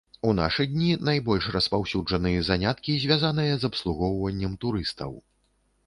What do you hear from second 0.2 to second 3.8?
У нашы дні найбольш распаўсюджаны заняткі, звязаныя з